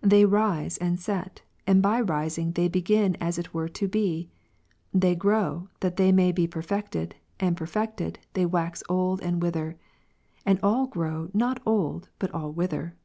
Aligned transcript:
They 0.00 0.24
rise, 0.24 0.78
and 0.78 0.98
set; 0.98 1.42
and 1.66 1.82
by 1.82 2.00
rising, 2.00 2.52
they 2.52 2.68
begin 2.68 3.16
as 3.16 3.36
it 3.36 3.52
were 3.52 3.68
to 3.68 3.86
be; 3.86 4.30
they 4.94 5.14
grow, 5.14 5.68
that 5.80 5.96
they 5.98 6.10
may 6.10 6.32
be 6.32 6.46
perfected; 6.46 7.16
and 7.38 7.54
perfected, 7.54 8.18
they 8.32 8.46
wax 8.46 8.82
old 8.88 9.20
and 9.20 9.42
wither; 9.42 9.76
and 10.46 10.58
all 10.62 10.86
grow 10.86 11.28
not 11.34 11.60
old, 11.66 12.08
but 12.18 12.30
all 12.32 12.50
wither. 12.50 12.96